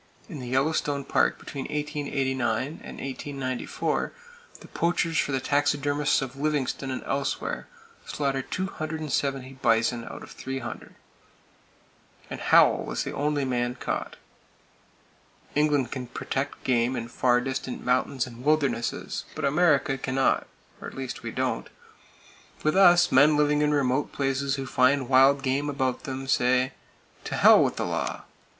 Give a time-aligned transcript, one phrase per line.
[0.27, 4.11] In the Yellowstone Park between 1889 and 1894,
[4.59, 7.67] the poachers for the taxidermists of Livingston and elsewhere
[8.07, 10.95] slaughtered 270 bison out of 300;
[12.31, 14.15] and Howell was the only man caught.
[15.53, 20.95] England can protect game in far distant mountains and wildernesses; but America can not,—or at
[20.95, 21.67] least we don't!
[22.63, 26.71] With us, men living in remote places who find wild game about them say
[27.25, 28.23] "To h with the law!"